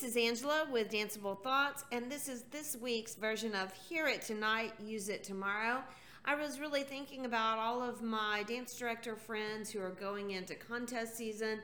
This 0.00 0.16
is 0.16 0.28
Angela 0.28 0.66
with 0.72 0.88
Danceable 0.88 1.42
Thoughts, 1.42 1.84
and 1.92 2.10
this 2.10 2.26
is 2.26 2.44
this 2.50 2.74
week's 2.74 3.16
version 3.16 3.54
of 3.54 3.70
Hear 3.74 4.06
It 4.06 4.22
Tonight, 4.22 4.72
Use 4.82 5.10
It 5.10 5.22
Tomorrow. 5.22 5.82
I 6.24 6.36
was 6.36 6.58
really 6.58 6.84
thinking 6.84 7.26
about 7.26 7.58
all 7.58 7.82
of 7.82 8.00
my 8.00 8.42
dance 8.48 8.74
director 8.78 9.14
friends 9.14 9.70
who 9.70 9.82
are 9.82 9.90
going 9.90 10.30
into 10.30 10.54
contest 10.54 11.16
season, 11.16 11.58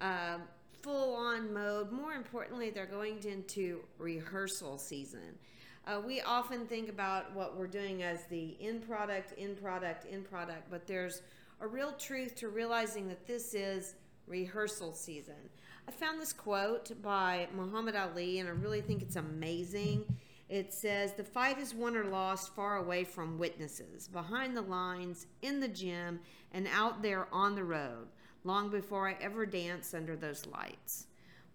uh, 0.00 0.38
full 0.80 1.14
on 1.14 1.52
mode. 1.52 1.92
More 1.92 2.14
importantly, 2.14 2.70
they're 2.70 2.86
going 2.86 3.22
into 3.24 3.80
rehearsal 3.98 4.78
season. 4.78 5.38
Uh, 5.86 6.00
we 6.02 6.22
often 6.22 6.66
think 6.66 6.88
about 6.88 7.34
what 7.34 7.58
we're 7.58 7.66
doing 7.66 8.02
as 8.02 8.24
the 8.30 8.56
end 8.58 8.88
product, 8.88 9.34
end 9.36 9.60
product, 9.60 10.06
end 10.10 10.24
product, 10.30 10.70
but 10.70 10.86
there's 10.86 11.20
a 11.60 11.66
real 11.66 11.92
truth 11.92 12.36
to 12.36 12.48
realizing 12.48 13.06
that 13.08 13.26
this 13.26 13.52
is 13.52 13.96
rehearsal 14.26 14.94
season. 14.94 15.50
I 15.88 15.90
found 15.90 16.20
this 16.20 16.32
quote 16.32 16.90
by 17.02 17.48
Muhammad 17.54 17.96
Ali, 17.96 18.38
and 18.38 18.48
I 18.48 18.52
really 18.52 18.80
think 18.80 19.02
it's 19.02 19.16
amazing. 19.16 20.04
It 20.48 20.72
says, 20.72 21.14
The 21.14 21.24
fight 21.24 21.58
is 21.58 21.74
won 21.74 21.96
or 21.96 22.04
lost 22.04 22.54
far 22.54 22.76
away 22.76 23.04
from 23.04 23.38
witnesses, 23.38 24.08
behind 24.08 24.56
the 24.56 24.62
lines, 24.62 25.26
in 25.40 25.60
the 25.60 25.68
gym, 25.68 26.20
and 26.52 26.68
out 26.72 27.02
there 27.02 27.26
on 27.32 27.54
the 27.54 27.64
road, 27.64 28.08
long 28.44 28.70
before 28.70 29.08
I 29.08 29.16
ever 29.20 29.46
dance 29.46 29.94
under 29.94 30.14
those 30.14 30.46
lights. 30.46 31.06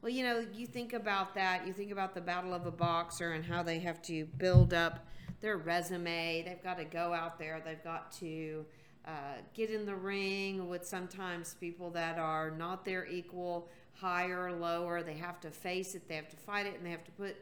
Well, 0.02 0.12
you 0.12 0.24
know, 0.24 0.46
you 0.54 0.68
think 0.68 0.94
about 0.94 1.34
that. 1.36 1.66
You 1.66 1.74
think 1.74 1.92
about 1.92 2.14
the 2.14 2.22
battle 2.22 2.54
of 2.54 2.66
a 2.66 2.72
boxer 2.72 3.34
and 3.34 3.44
how 3.44 3.64
they 3.64 3.80
have 3.80 4.02
to 4.04 4.26
build 4.38 4.74
up 4.74 5.08
their 5.42 5.58
resume. 5.58 6.44
They've 6.44 6.64
got 6.64 6.78
to 6.78 6.86
go 6.86 7.14
out 7.14 7.40
there, 7.40 7.62
they've 7.64 7.84
got 7.84 8.12
to 8.14 8.66
uh, 9.06 9.42
get 9.54 9.70
in 9.70 9.86
the 9.86 9.96
ring 9.96 10.68
with 10.68 10.86
sometimes 10.86 11.56
people 11.56 11.90
that 11.92 12.20
are 12.20 12.52
not 12.52 12.84
their 12.84 13.06
equal, 13.08 13.70
higher 14.00 14.52
lower. 14.52 15.04
They 15.04 15.16
have 15.16 15.40
to 15.42 15.52
face 15.52 15.96
it, 15.96 16.08
they 16.08 16.16
have 16.16 16.30
to 16.30 16.38
fight 16.38 16.66
it, 16.66 16.76
and 16.76 16.86
they 16.86 16.92
have 16.92 17.04
to 17.06 17.12
put 17.12 17.36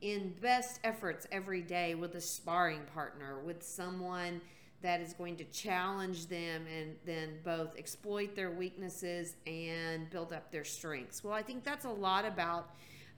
in 0.00 0.34
best 0.40 0.80
efforts 0.84 1.26
every 1.32 1.60
day 1.60 1.94
with 1.94 2.14
a 2.14 2.20
sparring 2.20 2.82
partner, 2.94 3.38
with 3.44 3.62
someone 3.62 4.40
that 4.80 5.00
is 5.00 5.12
going 5.12 5.36
to 5.36 5.44
challenge 5.44 6.26
them 6.26 6.64
and 6.72 6.94
then 7.04 7.38
both 7.44 7.76
exploit 7.76 8.36
their 8.36 8.52
weaknesses 8.52 9.34
and 9.46 10.08
build 10.10 10.32
up 10.32 10.52
their 10.52 10.64
strengths. 10.64 11.24
Well, 11.24 11.34
I 11.34 11.42
think 11.42 11.64
that's 11.64 11.84
a 11.84 11.90
lot 11.90 12.24
about 12.24 12.70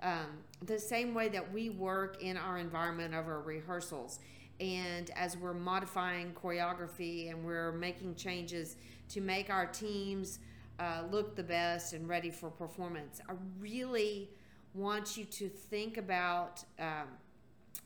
um, 0.03 0.39
the 0.65 0.79
same 0.79 1.13
way 1.13 1.29
that 1.29 1.53
we 1.53 1.69
work 1.69 2.23
in 2.23 2.39
our 2.39 2.57
environment 2.57 3.15
of 3.15 3.27
our 3.29 3.41
rehearsals 3.41 4.21
and 4.61 5.11
as 5.17 5.37
we're 5.37 5.55
modifying 5.55 6.33
choreography 6.33 7.31
and 7.31 7.45
we're 7.45 7.73
making 7.73 8.15
changes 8.15 8.77
to 9.09 9.21
make 9.21 9.51
our 9.51 9.67
teams 9.67 10.39
uh, 10.81 11.03
look 11.11 11.37
the 11.37 11.43
best 11.43 11.93
and 11.93 12.09
ready 12.09 12.31
for 12.31 12.49
performance, 12.49 13.21
I 13.29 13.35
really 13.61 14.31
want 14.73 15.17
you 15.17 15.27
to 15.27 15.49
think 15.49 15.99
about. 15.99 16.65
Um, 16.79 17.09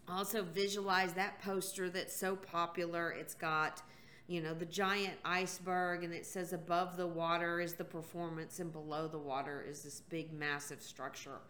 also, 0.09 0.43
visualize 0.43 1.15
that 1.15 1.41
poster 1.43 1.91
that's 1.91 2.15
so 2.15 2.37
popular. 2.37 3.11
It's 3.11 3.35
got, 3.35 3.83
you 4.29 4.41
know, 4.41 4.55
the 4.55 4.67
giant 4.67 5.15
iceberg, 5.25 6.05
and 6.05 6.15
it 6.15 6.25
says 6.25 6.53
above 6.53 6.97
the 6.97 7.07
water 7.07 7.61
is 7.61 7.75
the 7.75 7.85
performance, 7.85 8.61
and 8.61 8.71
below 8.71 9.09
the 9.09 9.19
water 9.19 9.65
is 9.69 9.83
this 9.83 10.01
big, 10.01 10.33
massive 10.33 10.81
structure. 10.81 11.41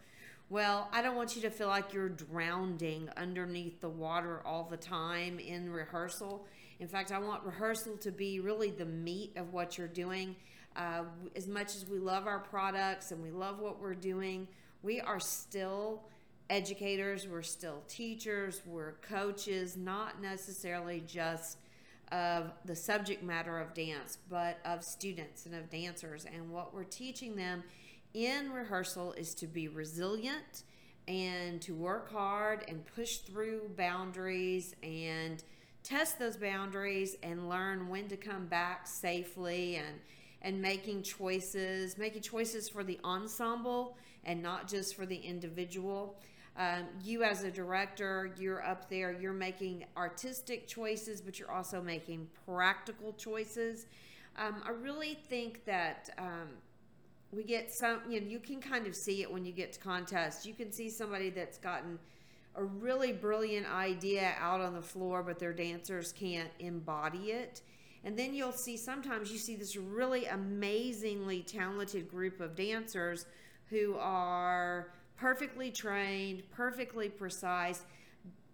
Well, 0.51 0.89
I 0.93 1.03
don't 1.03 1.17
want 1.17 1.37
you 1.37 1.43
to 1.43 1.51
feel 1.51 1.69
like 1.69 1.93
you're 1.93 2.09
drowning 2.09 3.11
underneath 3.17 3.81
the 3.81 3.89
water 3.89 4.41
all 4.47 4.65
the 4.71 4.77
time 4.77 5.39
in 5.39 5.71
rehearsal. 5.71 6.47
In 6.81 6.89
fact, 6.89 7.13
I 7.13 7.19
want 7.19 7.45
rehearsal 7.45 7.97
to 7.99 8.11
be 8.11 8.41
really 8.41 8.71
the 8.71 8.85
meat 8.85 9.33
of 9.37 9.53
what 9.53 9.79
you're 9.79 9.87
doing. 9.87 10.37
Uh, 10.77 11.05
as 11.37 11.47
much 11.47 11.77
as 11.77 11.87
we 11.87 11.99
love 11.99 12.27
our 12.27 12.41
products 12.41 13.13
and 13.13 13.23
we 13.23 13.31
love 13.31 13.61
what 13.61 13.81
we're 13.81 13.95
doing, 13.95 14.49
we 14.83 15.01
are 15.01 15.21
still 15.21 16.03
educators, 16.51 17.27
we're 17.29 17.43
still 17.43 17.83
teachers, 17.89 18.61
we're 18.67 18.93
coaches, 19.03 19.77
not 19.77 20.21
necessarily 20.21 21.03
just 21.07 21.59
of 22.13 22.53
the 22.65 22.77
subject 22.77 23.23
matter 23.23 23.59
of 23.59 23.73
dance, 23.73 24.19
but 24.29 24.59
of 24.65 24.85
students 24.85 25.47
and 25.47 25.55
of 25.55 25.71
dancers. 25.71 26.27
And 26.27 26.51
what 26.51 26.75
we're 26.75 26.85
teaching 26.85 27.35
them 27.35 27.63
in 28.13 28.53
rehearsal 28.53 29.13
is 29.15 29.35
to 29.37 29.47
be 29.47 29.69
resilient 29.69 30.65
and 31.09 31.61
to 31.63 31.75
work 31.75 32.13
hard 32.13 32.65
and 32.69 32.85
push 32.95 33.19
through 33.19 33.71
boundaries 33.77 34.75
and 34.83 35.43
test 35.85 36.19
those 36.19 36.37
boundaries 36.37 37.15
and 37.23 37.49
learn 37.49 37.89
when 37.89 38.09
to 38.09 38.17
come 38.17 38.47
back 38.47 38.89
safely 38.89 39.77
and 39.77 40.01
and 40.43 40.61
making 40.61 41.03
choices 41.03 41.97
making 41.97 42.23
choices 42.23 42.69
for 42.69 42.83
the 42.83 42.99
ensemble 43.05 43.97
and 44.25 44.43
not 44.43 44.67
just 44.67 44.97
for 44.97 45.05
the 45.05 45.17
individual. 45.17 46.19
Um, 46.57 46.85
you 47.03 47.23
as 47.23 47.45
a 47.45 47.51
director 47.51 48.33
you're 48.39 48.65
up 48.65 48.89
there 48.89 49.13
you're 49.13 49.33
making 49.33 49.85
artistic 49.97 50.67
choices 50.67 51.21
but 51.21 51.39
you're 51.39 51.53
also 51.53 51.81
making 51.81 52.29
practical 52.47 53.13
choices. 53.13 53.87
Um, 54.37 54.63
i 54.67 54.71
really 54.71 55.15
think 55.29 55.65
that 55.65 56.11
um, 56.19 56.49
we 57.31 57.45
get 57.45 57.71
some 57.73 58.01
you 58.09 58.21
know 58.21 58.27
you 58.27 58.39
can 58.39 58.61
kind 58.61 58.87
of 58.87 58.95
see 58.95 59.23
it 59.23 59.31
when 59.31 59.45
you 59.45 59.53
get 59.53 59.73
to 59.75 59.81
contests 59.81 60.47
you 60.47 60.55
can 60.55 60.73
see 60.73 60.89
somebody 60.89 61.31
that's 61.31 61.59
gotten 61.59 61.99
a 62.57 62.65
really 62.65 63.13
brilliant 63.13 63.67
idea 63.73 64.33
out 64.39 64.61
on 64.61 64.75
the 64.75 64.83
floor 64.83 65.23
but 65.23 65.39
their 65.39 65.53
dancers 65.53 66.13
can't 66.13 66.51
embody 66.59 67.31
it 67.31 67.63
and 68.05 68.19
then 68.19 68.35
you'll 68.35 68.53
see 68.53 68.77
sometimes 68.77 69.33
you 69.33 69.39
see 69.39 69.57
this 69.57 69.77
really 69.77 70.27
amazingly 70.27 71.43
talented 71.43 72.09
group 72.09 72.41
of 72.41 72.55
dancers 72.55 73.27
who 73.71 73.97
are 73.99 74.93
perfectly 75.17 75.71
trained 75.71 76.43
perfectly 76.51 77.09
precise 77.09 77.83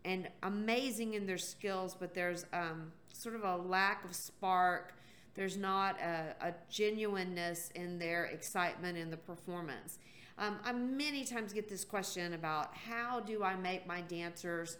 and 0.05 0.29
amazing 0.43 1.15
in 1.15 1.27
their 1.27 1.39
skills 1.39 1.95
but 1.99 2.15
there's 2.15 2.47
um, 2.53 2.91
sort 3.13 3.35
of 3.35 3.45
a 3.45 3.57
lack 3.57 4.05
of 4.05 4.15
spark 4.15 4.95
there's 5.35 5.57
not 5.57 5.99
a, 6.01 6.35
a 6.41 6.55
genuineness 6.71 7.71
in 7.75 7.99
their 7.99 8.27
excitement 8.27 8.99
in 8.99 9.11
the 9.11 9.17
performance. 9.17 9.99
Um, 10.41 10.59
I 10.65 10.73
many 10.73 11.25
times 11.25 11.53
get 11.53 11.69
this 11.69 11.85
question 11.85 12.33
about 12.33 12.75
how 12.75 13.21
do 13.21 13.45
I 13.45 13.57
make 13.57 13.87
my 13.87 14.01
dancers 14.01 14.79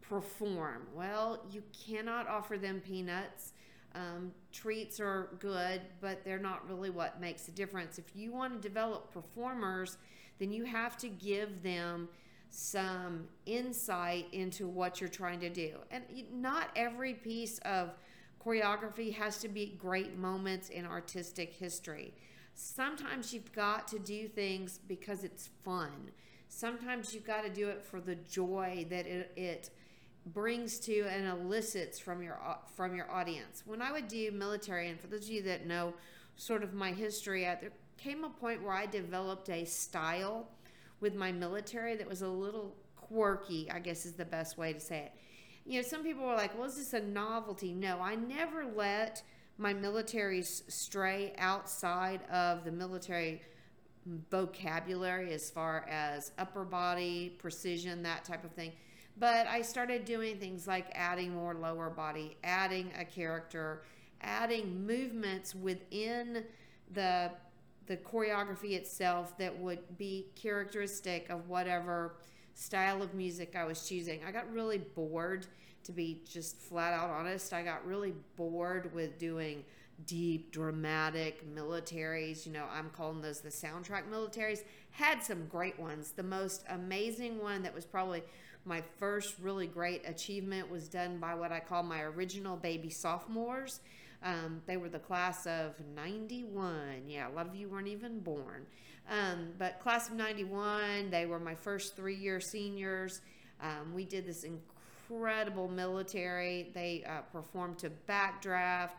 perform? 0.00 0.86
Well, 0.94 1.44
you 1.52 1.62
cannot 1.86 2.26
offer 2.28 2.56
them 2.56 2.80
peanuts. 2.80 3.52
Um, 3.94 4.32
treats 4.52 5.00
are 5.00 5.28
good, 5.38 5.82
but 6.00 6.24
they're 6.24 6.38
not 6.38 6.66
really 6.66 6.88
what 6.88 7.20
makes 7.20 7.46
a 7.48 7.50
difference. 7.50 7.98
If 7.98 8.16
you 8.16 8.32
want 8.32 8.54
to 8.54 8.68
develop 8.68 9.12
performers, 9.12 9.98
then 10.38 10.50
you 10.50 10.64
have 10.64 10.96
to 10.96 11.10
give 11.10 11.62
them 11.62 12.08
some 12.48 13.28
insight 13.44 14.28
into 14.32 14.66
what 14.66 14.98
you're 14.98 15.10
trying 15.10 15.40
to 15.40 15.50
do. 15.50 15.76
And 15.90 16.04
not 16.32 16.70
every 16.74 17.12
piece 17.12 17.58
of 17.66 17.90
Choreography 18.44 19.14
has 19.14 19.38
to 19.38 19.48
be 19.48 19.76
great 19.78 20.18
moments 20.18 20.68
in 20.68 20.84
artistic 20.84 21.52
history. 21.52 22.12
Sometimes 22.54 23.32
you've 23.32 23.52
got 23.52 23.88
to 23.88 23.98
do 23.98 24.28
things 24.28 24.78
because 24.86 25.24
it's 25.24 25.48
fun. 25.64 26.10
Sometimes 26.48 27.14
you've 27.14 27.26
got 27.26 27.42
to 27.42 27.50
do 27.50 27.68
it 27.68 27.82
for 27.82 28.00
the 28.00 28.14
joy 28.14 28.86
that 28.90 29.06
it, 29.06 29.32
it 29.36 29.70
brings 30.26 30.78
to 30.80 31.02
and 31.02 31.26
elicits 31.26 31.98
from 31.98 32.22
your 32.22 32.38
uh, 32.46 32.56
from 32.76 32.94
your 32.94 33.10
audience. 33.10 33.62
When 33.66 33.80
I 33.82 33.90
would 33.90 34.06
do 34.06 34.30
military, 34.32 34.88
and 34.90 35.00
for 35.00 35.06
those 35.06 35.24
of 35.24 35.30
you 35.30 35.42
that 35.42 35.66
know 35.66 35.94
sort 36.36 36.62
of 36.62 36.74
my 36.74 36.92
history, 36.92 37.42
there 37.42 37.72
came 37.96 38.24
a 38.24 38.30
point 38.30 38.62
where 38.62 38.74
I 38.74 38.86
developed 38.86 39.48
a 39.48 39.64
style 39.64 40.48
with 41.00 41.14
my 41.14 41.32
military 41.32 41.96
that 41.96 42.08
was 42.08 42.22
a 42.22 42.28
little 42.28 42.76
quirky. 42.96 43.70
I 43.70 43.80
guess 43.80 44.04
is 44.04 44.12
the 44.12 44.24
best 44.24 44.58
way 44.58 44.72
to 44.72 44.80
say 44.80 44.98
it 44.98 45.12
you 45.64 45.80
know, 45.80 45.86
some 45.86 46.02
people 46.02 46.26
were 46.26 46.34
like, 46.34 46.56
well, 46.58 46.68
is 46.68 46.76
this 46.76 46.92
a 46.92 47.00
novelty? 47.00 47.72
No, 47.72 48.00
I 48.00 48.14
never 48.14 48.66
let 48.66 49.22
my 49.62 49.72
military 49.72 50.42
stray 50.42 51.32
outside 51.38 52.20
of 52.30 52.64
the 52.64 52.72
military 52.72 53.40
vocabulary 54.30 55.32
as 55.32 55.48
far 55.48 55.86
as 55.88 56.32
upper 56.36 56.64
body, 56.64 57.36
precision, 57.38 58.02
that 58.02 58.24
type 58.24 58.44
of 58.44 58.50
thing. 58.50 58.72
But 59.16 59.46
I 59.46 59.62
started 59.62 60.04
doing 60.04 60.38
things 60.38 60.66
like 60.66 60.86
adding 60.94 61.32
more 61.32 61.54
lower 61.54 61.90
body, 61.90 62.36
adding 62.42 62.90
a 62.98 63.04
character, 63.04 63.84
adding 64.20 64.84
movements 64.86 65.54
within 65.54 66.44
the 66.92 67.30
the 67.86 67.96
choreography 67.96 68.72
itself 68.72 69.36
that 69.38 69.58
would 69.58 69.98
be 69.98 70.26
characteristic 70.36 71.28
of 71.30 71.48
whatever 71.48 72.14
style 72.54 73.02
of 73.02 73.12
music 73.12 73.56
I 73.56 73.64
was 73.64 73.88
choosing. 73.88 74.20
I 74.24 74.30
got 74.30 74.50
really 74.52 74.78
bored, 74.78 75.46
to 75.84 75.92
be 75.92 76.22
just 76.28 76.58
flat 76.58 76.92
out 76.92 77.10
honest. 77.10 77.52
I 77.52 77.62
got 77.62 77.86
really 77.86 78.14
bored 78.36 78.94
with 78.94 79.18
doing 79.18 79.64
deep, 80.06 80.52
dramatic 80.52 81.44
militaries. 81.54 82.46
You 82.46 82.52
know, 82.52 82.66
I'm 82.72 82.90
calling 82.90 83.20
those 83.20 83.40
the 83.40 83.50
soundtrack 83.50 84.08
militaries. 84.10 84.62
Had 84.90 85.22
some 85.22 85.46
great 85.46 85.78
ones. 85.78 86.12
The 86.12 86.22
most 86.22 86.64
amazing 86.68 87.38
one 87.38 87.62
that 87.62 87.74
was 87.74 87.84
probably 87.84 88.22
my 88.64 88.82
first 88.98 89.36
really 89.40 89.66
great 89.66 90.08
achievement 90.08 90.70
was 90.70 90.88
done 90.88 91.18
by 91.18 91.34
what 91.34 91.52
I 91.52 91.60
call 91.60 91.82
my 91.82 92.02
original 92.02 92.56
baby 92.56 92.90
sophomores. 92.90 93.80
Um, 94.22 94.62
they 94.66 94.76
were 94.76 94.88
the 94.88 95.00
class 95.00 95.46
of 95.46 95.74
91. 95.96 97.02
Yeah, 97.08 97.28
a 97.28 97.32
lot 97.32 97.46
of 97.46 97.56
you 97.56 97.68
weren't 97.68 97.88
even 97.88 98.20
born. 98.20 98.66
Um, 99.10 99.48
but 99.58 99.80
class 99.80 100.08
of 100.08 100.14
91, 100.14 101.10
they 101.10 101.26
were 101.26 101.40
my 101.40 101.56
first 101.56 101.96
three 101.96 102.14
year 102.14 102.40
seniors. 102.40 103.20
Um, 103.60 103.92
we 103.94 104.04
did 104.04 104.26
this 104.26 104.44
incredible 104.44 104.71
military. 105.68 106.70
They 106.74 107.04
uh, 107.08 107.22
performed 107.32 107.78
to 107.78 107.90
backdraft. 108.08 108.90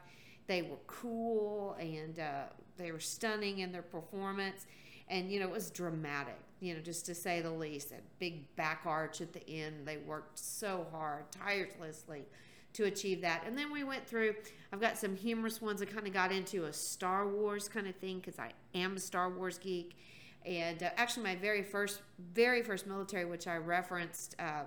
They 0.47 0.61
were 0.61 0.79
cool 0.87 1.75
and 1.79 2.19
uh, 2.19 2.43
they 2.77 2.91
were 2.91 2.99
stunning 2.99 3.59
in 3.59 3.71
their 3.71 3.81
performance. 3.81 4.65
And, 5.09 5.31
you 5.31 5.39
know, 5.39 5.47
it 5.47 5.51
was 5.51 5.69
dramatic, 5.69 6.39
you 6.59 6.73
know, 6.73 6.81
just 6.81 7.05
to 7.07 7.15
say 7.15 7.41
the 7.41 7.51
least. 7.51 7.89
That 7.89 8.03
big 8.19 8.55
back 8.55 8.81
arch 8.85 9.21
at 9.21 9.33
the 9.33 9.47
end. 9.47 9.85
They 9.85 9.97
worked 9.97 10.39
so 10.39 10.87
hard, 10.91 11.25
tirelessly 11.31 12.25
to 12.73 12.85
achieve 12.85 13.21
that. 13.21 13.43
And 13.45 13.57
then 13.57 13.71
we 13.71 13.83
went 13.83 14.07
through, 14.07 14.35
I've 14.71 14.81
got 14.81 14.97
some 14.97 15.15
humorous 15.15 15.61
ones. 15.61 15.81
I 15.81 15.85
kind 15.85 16.07
of 16.07 16.13
got 16.13 16.31
into 16.31 16.65
a 16.65 16.73
Star 16.73 17.27
Wars 17.27 17.67
kind 17.67 17.87
of 17.87 17.95
thing 17.95 18.19
because 18.19 18.39
I 18.39 18.51
am 18.73 18.95
a 18.95 18.99
Star 18.99 19.29
Wars 19.29 19.57
geek. 19.57 19.95
And 20.45 20.83
uh, 20.83 20.89
actually, 20.97 21.23
my 21.23 21.35
very 21.35 21.63
first, 21.63 22.01
very 22.33 22.63
first 22.63 22.87
military, 22.87 23.25
which 23.25 23.47
I 23.47 23.57
referenced 23.57 24.35
uh, 24.39 24.63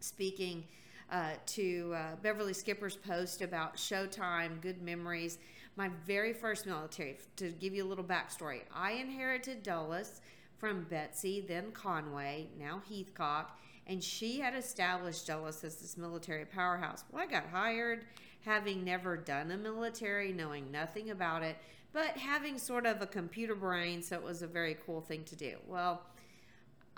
speaking 0.00 0.64
uh, 1.10 1.32
to 1.46 1.94
uh, 1.94 2.16
Beverly 2.22 2.52
Skipper's 2.52 2.96
post 2.96 3.42
about 3.42 3.76
Showtime, 3.76 4.60
Good 4.60 4.82
Memories. 4.82 5.38
My 5.76 5.90
very 6.06 6.32
first 6.32 6.66
military, 6.66 7.18
to 7.36 7.50
give 7.50 7.74
you 7.74 7.84
a 7.84 7.88
little 7.88 8.04
backstory, 8.04 8.62
I 8.74 8.92
inherited 8.92 9.62
Dulles 9.62 10.20
from 10.58 10.84
Betsy, 10.90 11.40
then 11.40 11.70
Conway, 11.72 12.48
now 12.58 12.82
Heathcock 12.88 13.58
and 13.88 14.04
she 14.04 14.38
had 14.38 14.54
established 14.54 15.26
Dulles 15.26 15.64
as 15.64 15.76
this 15.76 15.96
military 15.96 16.44
powerhouse. 16.44 17.04
Well, 17.10 17.22
I 17.22 17.26
got 17.26 17.46
hired 17.50 18.04
having 18.44 18.84
never 18.84 19.16
done 19.16 19.50
a 19.50 19.56
military, 19.56 20.32
knowing 20.32 20.70
nothing 20.70 21.10
about 21.10 21.42
it, 21.42 21.56
but 21.92 22.16
having 22.16 22.58
sort 22.58 22.86
of 22.86 23.02
a 23.02 23.06
computer 23.06 23.54
brain, 23.54 24.02
so 24.02 24.16
it 24.16 24.22
was 24.22 24.42
a 24.42 24.46
very 24.46 24.76
cool 24.86 25.00
thing 25.00 25.24
to 25.24 25.36
do. 25.36 25.56
Well, 25.66 26.02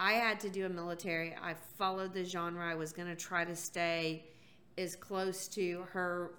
I 0.01 0.15
had 0.15 0.41
to 0.41 0.49
do 0.49 0.65
a 0.65 0.69
military. 0.71 1.35
I 1.43 1.55
followed 1.77 2.15
the 2.15 2.25
genre. 2.25 2.67
I 2.67 2.75
was 2.75 2.91
going 2.91 3.09
to 3.09 3.15
try 3.15 3.45
to 3.45 3.55
stay 3.55 4.25
as 4.79 4.97
close 4.97 5.47
to 5.49 5.85
her 5.93 6.31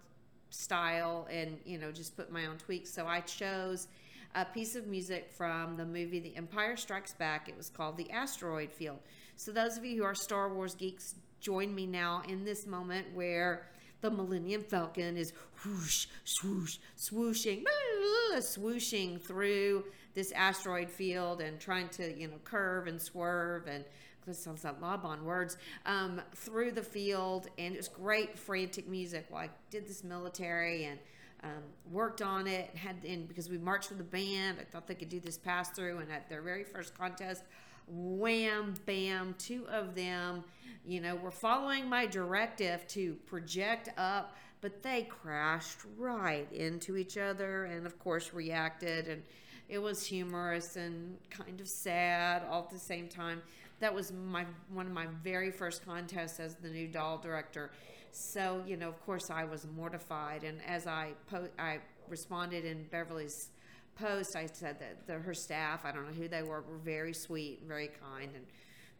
style 0.50 1.28
and, 1.30 1.60
you 1.64 1.78
know, 1.78 1.92
just 1.92 2.18
put 2.18 2.32
my 2.32 2.48
own 2.48 2.58
tweaks. 2.58 2.92
So 2.92 3.06
I 3.06 3.20
chose 3.20 3.88
a 4.34 4.46
piece 4.46 4.76
of 4.76 4.88
music 4.88 5.30
from 5.30 5.78
the 5.78 5.86
movie 5.86 6.20
The 6.20 6.36
Empire 6.36 6.76
Strikes 6.76 7.14
Back. 7.14 7.50
It 7.50 7.56
was 7.56 7.70
called 7.70 7.98
The 7.98 8.10
Asteroid 8.10 8.72
Field. 8.72 8.98
So, 9.36 9.52
those 9.52 9.78
of 9.78 9.86
you 9.86 9.98
who 9.98 10.04
are 10.06 10.16
Star 10.16 10.52
Wars 10.52 10.74
geeks, 10.74 11.14
join 11.40 11.74
me 11.74 11.86
now 11.86 12.24
in 12.28 12.44
this 12.44 12.66
moment 12.66 13.08
where 13.14 13.68
the 14.02 14.10
Millennium 14.10 14.64
Falcon 14.64 15.18
is 15.18 15.34
whoosh, 15.64 16.08
swoosh, 16.24 16.78
swooshing, 16.98 17.64
ah, 17.68 18.38
swooshing 18.38 19.22
through 19.22 19.84
this 20.14 20.32
asteroid 20.34 20.90
field 20.90 21.42
and 21.42 21.60
trying 21.60 21.90
to, 21.90 22.18
you 22.18 22.28
know, 22.28 22.40
curve 22.44 22.88
and 22.88 23.02
swerve 23.02 23.68
and 23.68 23.84
this 24.26 24.44
sounds 24.44 24.64
like 24.64 24.80
lob 24.82 25.06
on 25.06 25.26
words 25.26 25.58
um, 25.86 26.22
through 26.36 26.72
the 26.72 26.84
field. 26.84 27.48
And 27.58 27.74
it 27.74 27.78
was 27.78 27.88
great, 27.88 28.38
frantic 28.38 28.88
music. 28.88 29.26
Well, 29.30 29.42
I 29.42 29.50
did 29.70 29.88
this 29.88 30.04
military 30.04 30.86
and 30.86 31.00
um, 31.44 31.64
worked 31.92 32.22
on 32.22 32.48
it. 32.48 32.76
Had 32.76 32.98
and 33.04 33.28
because 33.28 33.50
we 33.50 33.58
marched 33.58 33.90
with 33.90 34.00
a 34.00 34.06
band, 34.06 34.58
I 34.62 34.64
thought 34.64 34.88
they 34.88 34.96
could 34.96 35.10
do 35.10 35.20
this 35.20 35.38
pass 35.38 35.72
through. 35.72 36.00
And 36.00 36.12
at 36.12 36.30
their 36.30 36.42
very 36.42 36.64
first 36.64 36.96
contest, 36.98 37.44
wham, 37.88 38.76
bam, 38.86 39.36
two 39.40 39.68
of 39.68 39.96
them, 39.96 40.44
you 40.86 41.02
know, 41.02 41.16
were 41.16 41.32
following 41.32 41.90
my 41.90 42.06
directive 42.06 42.88
to 42.90 43.16
project 43.26 43.90
up, 43.98 44.36
but 44.62 44.84
they 44.84 45.04
crashed 45.04 45.80
right 45.98 46.52
into 46.52 46.96
each 46.96 47.18
other 47.18 47.66
and, 47.66 47.86
of 47.88 47.98
course, 47.98 48.34
reacted. 48.34 49.08
And 49.08 49.24
it 49.72 49.82
was 49.82 50.06
humorous 50.06 50.76
and 50.76 51.18
kind 51.30 51.62
of 51.62 51.68
sad 51.68 52.44
all 52.52 52.64
at 52.64 52.70
the 52.70 52.78
same 52.78 53.08
time. 53.08 53.42
That 53.80 53.96
was 53.96 54.12
my 54.12 54.46
one 54.74 54.86
of 54.86 54.92
my 54.92 55.08
very 55.24 55.50
first 55.50 55.86
contests 55.86 56.40
as 56.42 56.56
the 56.56 56.70
new 56.70 56.90
doll 56.90 57.18
director. 57.18 57.72
So, 58.12 58.62
you 58.68 58.76
know, 58.76 58.90
of 58.90 59.02
course, 59.06 59.32
I 59.32 59.46
was 59.46 59.66
mortified. 59.74 60.44
And 60.44 60.60
as 60.68 60.88
I 60.88 61.14
po- 61.30 61.48
I 61.58 61.80
responded 62.10 62.66
in 62.66 62.84
Beverly's 62.92 63.50
post, 63.96 64.36
I 64.36 64.48
said 64.48 64.78
that 64.80 65.08
the, 65.08 65.14
her 65.14 65.34
staff, 65.34 65.86
I 65.86 65.94
don't 65.94 66.06
know 66.06 66.22
who 66.22 66.28
they 66.28 66.44
were, 66.44 66.62
were 66.62 66.78
very 66.84 67.14
sweet, 67.14 67.60
and 67.60 67.70
very 67.70 67.90
kind, 68.02 68.30
and 68.36 68.46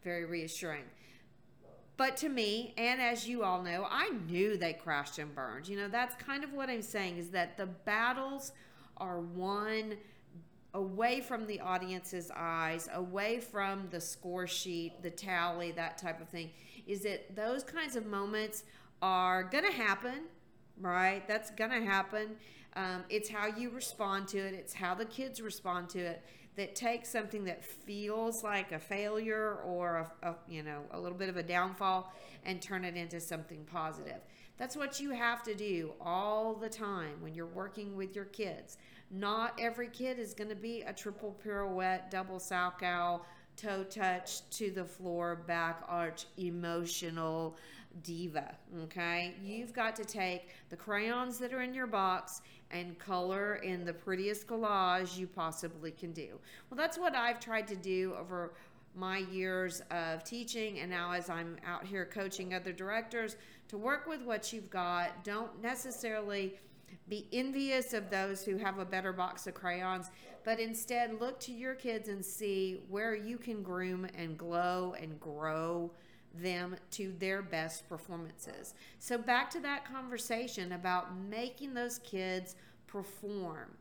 very 0.02 0.24
reassuring. 0.24 0.84
But 1.98 2.16
to 2.18 2.30
me, 2.30 2.72
and 2.78 3.00
as 3.00 3.28
you 3.28 3.44
all 3.44 3.62
know, 3.62 3.86
I 3.88 4.08
knew 4.26 4.56
they 4.56 4.72
crashed 4.72 5.18
and 5.18 5.34
burned. 5.34 5.68
You 5.68 5.76
know, 5.76 5.88
that's 5.88 6.16
kind 6.16 6.42
of 6.42 6.54
what 6.54 6.70
I'm 6.70 6.82
saying 6.82 7.18
is 7.18 7.28
that 7.28 7.58
the 7.58 7.66
battles 7.66 8.52
are 8.96 9.20
won 9.20 9.96
away 10.74 11.20
from 11.20 11.46
the 11.46 11.60
audience's 11.60 12.30
eyes, 12.34 12.88
away 12.94 13.40
from 13.40 13.88
the 13.90 14.00
score 14.00 14.46
sheet, 14.46 15.02
the 15.02 15.10
tally, 15.10 15.72
that 15.72 15.98
type 15.98 16.20
of 16.20 16.28
thing. 16.28 16.50
Is 16.86 17.02
that 17.02 17.36
those 17.36 17.62
kinds 17.62 17.96
of 17.96 18.06
moments 18.06 18.64
are 19.00 19.44
going 19.44 19.64
to 19.64 19.72
happen, 19.72 20.24
right? 20.80 21.26
That's 21.28 21.50
going 21.50 21.70
to 21.70 21.84
happen. 21.84 22.36
Um, 22.74 23.04
it's 23.10 23.28
how 23.28 23.46
you 23.46 23.70
respond 23.70 24.28
to 24.28 24.38
it, 24.38 24.54
it's 24.54 24.72
how 24.72 24.94
the 24.94 25.04
kids 25.04 25.42
respond 25.42 25.90
to 25.90 25.98
it 25.98 26.22
that 26.56 26.74
takes 26.74 27.08
something 27.08 27.44
that 27.44 27.64
feels 27.64 28.44
like 28.44 28.72
a 28.72 28.78
failure 28.78 29.56
or 29.64 30.10
a, 30.22 30.28
a, 30.28 30.34
you 30.48 30.62
know 30.62 30.82
a 30.92 31.00
little 31.00 31.16
bit 31.16 31.28
of 31.28 31.36
a 31.36 31.42
downfall 31.42 32.12
and 32.44 32.60
turn 32.60 32.84
it 32.84 32.96
into 32.96 33.20
something 33.20 33.64
positive 33.64 34.20
that's 34.58 34.76
what 34.76 35.00
you 35.00 35.10
have 35.10 35.42
to 35.42 35.54
do 35.54 35.92
all 36.00 36.54
the 36.54 36.68
time 36.68 37.14
when 37.20 37.34
you're 37.34 37.46
working 37.46 37.96
with 37.96 38.14
your 38.14 38.26
kids 38.26 38.76
not 39.12 39.58
every 39.60 39.88
kid 39.88 40.18
is 40.18 40.34
going 40.34 40.48
to 40.48 40.56
be 40.56 40.82
a 40.82 40.92
triple 40.92 41.36
pirouette 41.44 42.10
double 42.10 42.38
salchow 42.38 43.20
toe 43.56 43.84
touch 43.84 44.48
to 44.50 44.70
the 44.70 44.84
floor 44.84 45.36
back 45.46 45.82
arch 45.86 46.24
emotional 46.38 47.56
diva 48.02 48.54
okay 48.82 49.34
you've 49.42 49.74
got 49.74 49.94
to 49.94 50.04
take 50.04 50.48
the 50.70 50.76
crayons 50.76 51.38
that 51.38 51.52
are 51.52 51.60
in 51.60 51.74
your 51.74 51.86
box 51.86 52.40
and 52.72 52.98
color 52.98 53.56
in 53.56 53.84
the 53.84 53.92
prettiest 53.92 54.46
collage 54.46 55.16
you 55.16 55.26
possibly 55.26 55.90
can 55.90 56.12
do. 56.12 56.38
Well, 56.70 56.76
that's 56.76 56.98
what 56.98 57.14
I've 57.14 57.38
tried 57.38 57.68
to 57.68 57.76
do 57.76 58.14
over 58.18 58.54
my 58.94 59.18
years 59.18 59.82
of 59.90 60.24
teaching 60.24 60.80
and 60.80 60.90
now 60.90 61.12
as 61.12 61.30
I'm 61.30 61.56
out 61.66 61.86
here 61.86 62.04
coaching 62.04 62.54
other 62.54 62.72
directors 62.72 63.36
to 63.68 63.78
work 63.78 64.06
with 64.06 64.22
what 64.22 64.52
you've 64.52 64.70
got. 64.70 65.24
Don't 65.24 65.62
necessarily 65.62 66.54
be 67.08 67.28
envious 67.32 67.92
of 67.92 68.10
those 68.10 68.44
who 68.44 68.56
have 68.56 68.78
a 68.78 68.84
better 68.84 69.12
box 69.12 69.46
of 69.46 69.54
crayons, 69.54 70.10
but 70.44 70.58
instead 70.58 71.20
look 71.20 71.38
to 71.40 71.52
your 71.52 71.74
kids 71.74 72.08
and 72.08 72.24
see 72.24 72.80
where 72.88 73.14
you 73.14 73.38
can 73.38 73.62
groom 73.62 74.06
and 74.16 74.36
glow 74.36 74.94
and 75.00 75.18
grow 75.20 75.90
them 76.34 76.76
to 76.90 77.12
their 77.18 77.42
best 77.42 77.88
performances. 77.88 78.74
So, 78.98 79.18
back 79.18 79.50
to 79.50 79.60
that 79.60 79.84
conversation 79.84 80.72
about 80.72 81.16
making 81.16 81.74
those 81.74 81.98
kids 81.98 82.56
perform. 82.86 83.76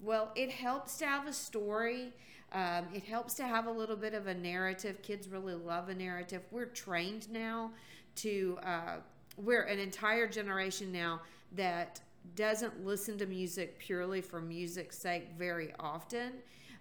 Well, 0.00 0.30
it 0.34 0.50
helps 0.50 0.98
to 0.98 1.06
have 1.06 1.26
a 1.26 1.32
story. 1.32 2.12
Um, 2.52 2.84
it 2.94 3.02
helps 3.02 3.34
to 3.34 3.44
have 3.44 3.66
a 3.66 3.70
little 3.70 3.96
bit 3.96 4.14
of 4.14 4.26
a 4.26 4.34
narrative. 4.34 5.02
Kids 5.02 5.28
really 5.28 5.54
love 5.54 5.88
a 5.88 5.94
narrative. 5.94 6.42
We're 6.50 6.66
trained 6.66 7.30
now 7.30 7.72
to, 8.16 8.58
uh, 8.62 8.96
we're 9.36 9.62
an 9.62 9.78
entire 9.78 10.28
generation 10.28 10.92
now 10.92 11.22
that 11.52 12.00
doesn't 12.34 12.84
listen 12.84 13.16
to 13.18 13.26
music 13.26 13.78
purely 13.78 14.20
for 14.20 14.40
music's 14.40 14.98
sake 14.98 15.28
very 15.38 15.72
often. 15.78 16.32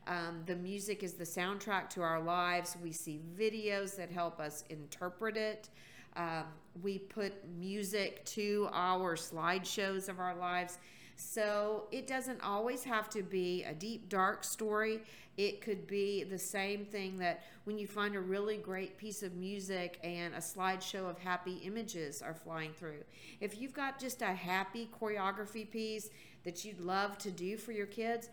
Um, 0.08 0.44
the 0.46 0.56
music 0.56 1.04
is 1.04 1.14
the 1.14 1.24
soundtrack 1.24 1.90
to 1.92 2.02
our 2.02 2.22
lives. 2.22 2.78
We 2.82 2.92
see 2.92 3.22
videos 3.38 3.96
that 3.98 4.12
help 4.12 4.40
us 4.40 4.64
interpret 4.70 5.38
it. 5.38 5.70
Um, 6.16 6.44
we 6.82 7.00
put 7.00 7.34
music 7.58 8.24
to 8.26 8.70
our 8.72 9.16
slideshows 9.16 10.08
of 10.08 10.20
our 10.20 10.36
lives. 10.36 10.78
So 11.16 11.88
it 11.92 12.08
doesn't 12.08 12.42
always 12.42 12.84
have 12.84 13.10
to 13.12 13.24
be 13.24 13.64
a 13.64 13.74
deep, 13.74 14.10
dark 14.10 14.44
story. 14.44 15.02
It 15.38 15.62
could 15.62 15.88
be 15.88 16.24
the 16.24 16.38
same 16.38 16.86
thing 16.86 17.18
that 17.20 17.44
when 17.66 17.78
you 17.78 17.88
find 17.88 18.16
a 18.16 18.20
really 18.20 18.58
great 18.58 18.98
piece 18.98 19.24
of 19.24 19.36
music 19.36 20.00
and 20.04 20.34
a 20.34 20.40
slideshow 20.40 21.10
of 21.10 21.18
happy 21.18 21.56
images 21.64 22.22
are 22.22 22.34
flying 22.34 22.72
through. 22.74 23.04
If 23.42 23.60
you've 23.60 23.74
got 23.74 24.00
just 24.00 24.22
a 24.22 24.34
happy 24.34 24.90
choreography 25.00 25.70
piece 25.70 26.10
that 26.44 26.64
you'd 26.64 26.80
love 26.80 27.18
to 27.20 27.32
do 27.32 27.58
for 27.58 27.72
your 27.72 27.88
kids, 27.88 28.30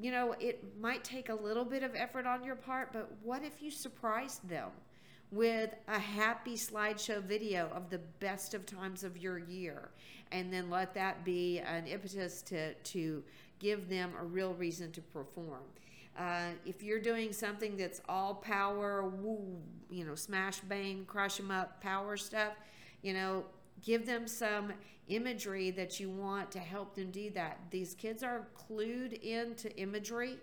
you 0.00 0.10
know, 0.10 0.34
it 0.38 0.62
might 0.80 1.02
take 1.04 1.28
a 1.28 1.34
little 1.34 1.64
bit 1.64 1.82
of 1.82 1.94
effort 1.94 2.26
on 2.26 2.44
your 2.44 2.56
part, 2.56 2.92
but 2.92 3.10
what 3.22 3.42
if 3.42 3.62
you 3.62 3.70
surprised 3.70 4.48
them 4.48 4.70
with 5.30 5.74
a 5.86 5.98
happy 5.98 6.56
slideshow 6.56 7.22
video 7.22 7.70
of 7.74 7.90
the 7.90 7.98
best 8.20 8.54
of 8.54 8.66
times 8.66 9.04
of 9.04 9.16
your 9.16 9.38
year? 9.38 9.90
And 10.32 10.52
then 10.52 10.70
let 10.70 10.94
that 10.94 11.24
be 11.24 11.60
an 11.60 11.86
impetus 11.86 12.42
to, 12.42 12.74
to 12.74 13.22
give 13.58 13.88
them 13.88 14.12
a 14.20 14.24
real 14.24 14.54
reason 14.54 14.92
to 14.92 15.00
perform. 15.00 15.62
Uh, 16.18 16.50
if 16.66 16.82
you're 16.82 17.00
doing 17.00 17.32
something 17.32 17.76
that's 17.76 18.00
all 18.08 18.34
power, 18.34 19.04
woo, 19.08 19.56
you 19.88 20.04
know, 20.04 20.16
smash, 20.16 20.58
bang, 20.60 21.04
crush 21.06 21.36
them 21.36 21.50
up, 21.50 21.80
power 21.80 22.16
stuff, 22.16 22.54
you 23.02 23.14
know, 23.14 23.44
give 23.84 24.04
them 24.04 24.26
some 24.26 24.72
imagery 25.08 25.70
that 25.70 26.00
you 26.00 26.10
want 26.10 26.50
to 26.50 26.58
help 26.58 26.94
them 26.94 27.10
do 27.10 27.30
that. 27.30 27.58
These 27.70 27.94
kids 27.94 28.22
are 28.22 28.48
clued 28.56 29.12
into 29.22 29.74
imagery 29.76 30.38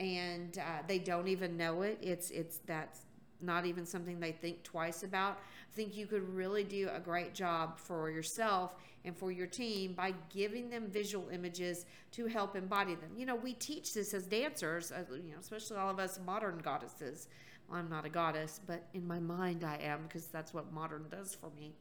and 0.00 0.56
uh, 0.58 0.82
they 0.86 0.98
don't 0.98 1.28
even 1.28 1.56
know 1.56 1.82
it. 1.82 1.98
It's 2.00 2.30
it's 2.30 2.58
that's 2.66 3.00
not 3.40 3.66
even 3.66 3.86
something 3.86 4.18
they 4.20 4.32
think 4.32 4.62
twice 4.62 5.02
about. 5.02 5.38
I 5.72 5.74
think 5.74 5.96
you 5.96 6.06
could 6.06 6.28
really 6.34 6.64
do 6.64 6.88
a 6.92 7.00
great 7.00 7.34
job 7.34 7.78
for 7.78 8.10
yourself 8.10 8.74
and 9.04 9.16
for 9.16 9.30
your 9.30 9.46
team 9.46 9.92
by 9.94 10.14
giving 10.30 10.68
them 10.68 10.88
visual 10.88 11.28
images 11.28 11.86
to 12.12 12.26
help 12.26 12.56
embody 12.56 12.94
them. 12.94 13.10
You 13.16 13.26
know, 13.26 13.36
we 13.36 13.54
teach 13.54 13.94
this 13.94 14.12
as 14.14 14.26
dancers, 14.26 14.92
you 15.10 15.32
know, 15.32 15.38
especially 15.40 15.76
all 15.76 15.90
of 15.90 15.98
us 15.98 16.18
modern 16.24 16.58
goddesses. 16.58 17.28
Well, 17.68 17.78
I'm 17.78 17.88
not 17.88 18.04
a 18.04 18.08
goddess, 18.08 18.60
but 18.66 18.82
in 18.94 19.06
my 19.06 19.20
mind 19.20 19.64
I 19.64 19.76
am 19.76 20.02
because 20.02 20.26
that's 20.26 20.52
what 20.54 20.72
modern 20.72 21.04
does 21.10 21.34
for 21.34 21.50
me. 21.58 21.72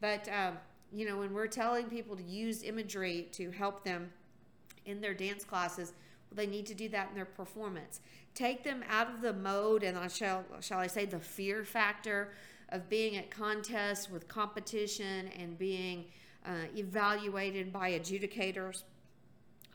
But 0.00 0.28
um, 0.28 0.58
you 0.92 1.06
know, 1.06 1.18
when 1.18 1.32
we're 1.32 1.46
telling 1.46 1.86
people 1.86 2.16
to 2.16 2.22
use 2.22 2.62
imagery 2.62 3.28
to 3.32 3.50
help 3.50 3.84
them 3.84 4.10
in 4.84 5.00
their 5.00 5.14
dance 5.14 5.44
classes, 5.44 5.92
they 6.32 6.46
need 6.46 6.66
to 6.66 6.74
do 6.74 6.88
that 6.90 7.08
in 7.10 7.14
their 7.14 7.24
performance. 7.24 8.00
Take 8.34 8.64
them 8.64 8.84
out 8.88 9.10
of 9.10 9.20
the 9.22 9.32
mode, 9.32 9.82
and 9.82 9.96
I 9.96 10.08
shall 10.08 10.44
shall 10.60 10.78
I 10.78 10.86
say 10.86 11.06
the 11.06 11.18
fear 11.18 11.64
factor 11.64 12.32
of 12.70 12.88
being 12.88 13.16
at 13.16 13.30
contests 13.30 14.10
with 14.10 14.28
competition 14.28 15.28
and 15.38 15.56
being 15.58 16.06
uh, 16.44 16.66
evaluated 16.76 17.72
by 17.72 17.92
adjudicators 17.92 18.82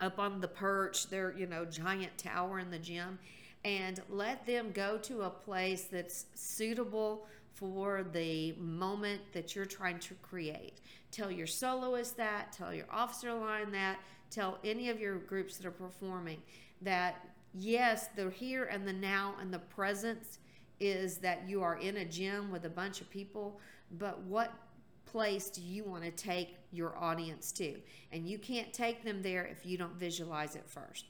up 0.01 0.19
on 0.19 0.41
the 0.41 0.47
perch, 0.47 1.07
their 1.07 1.33
you 1.37 1.47
know 1.47 1.65
giant 1.65 2.17
tower 2.17 2.59
in 2.59 2.69
the 2.69 2.79
gym, 2.79 3.17
and 3.63 4.01
let 4.09 4.45
them 4.45 4.71
go 4.73 4.97
to 4.97 5.21
a 5.21 5.29
place 5.29 5.83
that's 5.83 6.25
suitable 6.35 7.27
for 7.53 8.03
the 8.11 8.53
moment 8.53 9.21
that 9.33 9.55
you're 9.55 9.65
trying 9.65 9.99
to 9.99 10.15
create. 10.15 10.79
Tell 11.11 11.29
your 11.29 11.47
soloist 11.47 12.17
that, 12.17 12.51
tell 12.53 12.73
your 12.73 12.87
officer 12.89 13.33
line 13.33 13.71
that, 13.71 13.99
tell 14.31 14.57
any 14.63 14.89
of 14.89 14.99
your 14.99 15.17
groups 15.17 15.57
that 15.57 15.65
are 15.65 15.71
performing 15.71 16.41
that 16.81 17.27
yes, 17.53 18.09
the 18.15 18.29
here 18.29 18.65
and 18.65 18.87
the 18.87 18.93
now 18.93 19.35
and 19.39 19.53
the 19.53 19.59
presence 19.59 20.39
is 20.79 21.17
that 21.17 21.47
you 21.47 21.61
are 21.61 21.77
in 21.77 21.97
a 21.97 22.05
gym 22.05 22.51
with 22.51 22.65
a 22.65 22.69
bunch 22.69 23.01
of 23.01 23.09
people, 23.09 23.59
but 23.99 24.19
what 24.23 24.51
place 25.05 25.49
do 25.49 25.61
you 25.61 25.83
want 25.83 26.03
to 26.03 26.11
take 26.11 26.57
your 26.71 26.97
audience 26.97 27.51
to? 27.51 27.75
And 28.11 28.27
you 28.27 28.39
can't 28.39 28.73
take 28.73 29.03
them 29.03 29.21
there 29.21 29.45
if 29.45 29.65
you 29.65 29.77
don't 29.77 29.95
visualize 29.95 30.55
it 30.55 30.63
first. 30.65 31.05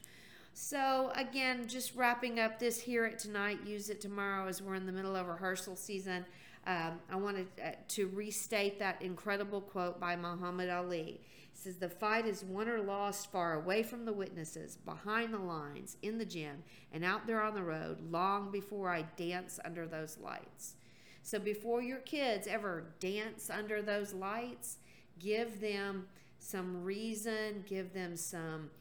So, 0.53 1.13
again, 1.15 1.67
just 1.67 1.95
wrapping 1.95 2.39
up 2.39 2.59
this 2.59 2.81
Hear 2.81 3.05
It 3.05 3.19
Tonight, 3.19 3.59
Use 3.65 3.89
It 3.89 4.01
Tomorrow 4.01 4.47
as 4.47 4.61
we're 4.61 4.75
in 4.75 4.85
the 4.85 4.91
middle 4.91 5.15
of 5.15 5.27
rehearsal 5.27 5.77
season. 5.77 6.25
Um, 6.67 6.99
I 7.09 7.15
wanted 7.15 7.47
uh, 7.63 7.71
to 7.89 8.07
restate 8.07 8.77
that 8.79 9.01
incredible 9.01 9.61
quote 9.61 9.99
by 9.99 10.15
Muhammad 10.15 10.69
Ali. 10.69 11.21
He 11.53 11.59
says, 11.59 11.77
The 11.77 11.89
fight 11.89 12.25
is 12.25 12.43
won 12.43 12.67
or 12.67 12.81
lost 12.81 13.31
far 13.31 13.53
away 13.53 13.83
from 13.83 14.05
the 14.05 14.13
witnesses, 14.13 14.77
behind 14.77 15.33
the 15.33 15.39
lines, 15.39 15.97
in 16.01 16.17
the 16.17 16.25
gym, 16.25 16.63
and 16.91 17.03
out 17.03 17.27
there 17.27 17.41
on 17.41 17.53
the 17.53 17.63
road 17.63 17.99
long 18.11 18.51
before 18.51 18.89
I 18.89 19.03
dance 19.15 19.59
under 19.63 19.85
those 19.85 20.17
lights. 20.21 20.75
So 21.23 21.39
before 21.39 21.81
your 21.81 21.99
kids 21.99 22.47
ever 22.47 22.85
dance 22.99 23.49
under 23.49 23.81
those 23.81 24.13
lights, 24.13 24.77
give 25.19 25.61
them 25.61 26.07
some 26.39 26.83
reason, 26.83 27.63
give 27.67 27.93
them 27.93 28.17
some 28.17 28.71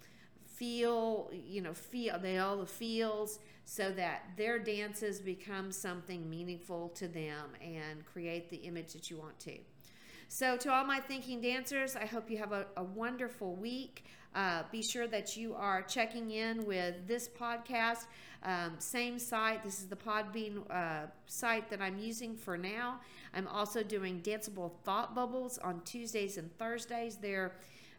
feel, 0.47 1.31
you 1.33 1.61
know, 1.63 1.75
feel 1.75 2.19
they 2.19 2.39
all 2.39 2.59
the 2.59 2.67
feels 2.67 3.39
so 3.65 3.91
that 3.93 4.25
their 4.37 4.59
dances 4.59 5.21
become 5.21 5.71
something 5.71 6.29
meaningful 6.29 6.89
to 6.91 7.09
them 7.09 7.51
and 7.63 8.05
create 8.05 8.51
the 8.51 8.57
image 8.59 8.93
that 8.93 9.11
you 9.11 9.17
want 9.17 9.39
to. 9.41 9.57
So, 10.33 10.57
to 10.59 10.73
all 10.73 10.85
my 10.85 11.01
thinking 11.01 11.41
dancers, 11.41 11.97
I 11.97 12.07
hope 12.07 12.31
you 12.31 12.39
have 12.39 12.53
a, 12.53 12.65
a 12.77 12.85
wonderful 12.85 13.57
week. 13.57 14.05
Uh, 14.33 14.63
be 14.71 14.81
sure 14.81 15.09
that 15.09 15.37
you 15.37 15.57
are 15.57 15.83
checking 15.83 16.31
in 16.31 16.65
with 16.67 16.95
this 17.09 17.29
podcast. 17.29 18.07
Um, 18.45 18.77
same 18.79 19.19
site. 19.19 19.65
This 19.65 19.81
is 19.81 19.89
the 19.89 19.97
Podbean 19.97 20.63
uh, 20.71 21.09
site 21.27 21.69
that 21.71 21.83
I'm 21.83 21.99
using 21.99 22.37
for 22.37 22.57
now. 22.57 23.01
I'm 23.35 23.49
also 23.49 23.83
doing 23.83 24.21
danceable 24.23 24.71
thought 24.85 25.17
bubbles 25.17 25.59
on 25.59 25.81
Tuesdays 25.81 26.39
and 26.39 26.57
Thursdays. 26.59 27.17
They're 27.17 27.57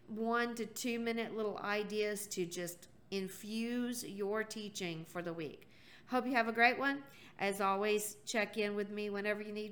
one 0.08 0.56
to 0.56 0.66
two 0.66 1.00
minute 1.00 1.36
little 1.36 1.58
ideas 1.58 2.28
to 2.28 2.46
just 2.46 2.88
infuse 3.12 4.06
your 4.06 4.46
teaching 4.46 5.06
for 5.06 5.22
the 5.22 5.34
week. 5.34 5.68
Hope 6.06 6.26
you 6.26 6.34
have 6.34 6.48
a 6.48 6.54
great 6.54 6.80
one. 6.80 7.00
As 7.40 7.60
always, 7.60 8.18
check 8.26 8.58
in 8.58 8.76
with 8.76 8.90
me 8.90 9.10
whenever 9.10 9.42
you 9.42 9.52
need 9.52 9.64
me. 9.64 9.70